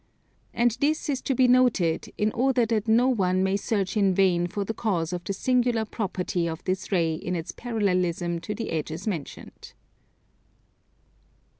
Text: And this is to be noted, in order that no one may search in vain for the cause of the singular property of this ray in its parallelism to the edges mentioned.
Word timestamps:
And 0.51 0.75
this 0.81 1.09
is 1.09 1.21
to 1.21 1.35
be 1.35 1.47
noted, 1.47 2.11
in 2.17 2.31
order 2.31 2.65
that 2.65 2.87
no 2.87 3.07
one 3.07 3.43
may 3.43 3.55
search 3.55 3.95
in 3.95 4.15
vain 4.15 4.47
for 4.47 4.65
the 4.65 4.73
cause 4.73 5.13
of 5.13 5.23
the 5.23 5.31
singular 5.31 5.85
property 5.85 6.49
of 6.49 6.63
this 6.63 6.91
ray 6.91 7.13
in 7.13 7.35
its 7.35 7.51
parallelism 7.51 8.39
to 8.39 8.55
the 8.55 8.71
edges 8.71 9.05
mentioned. 9.05 9.73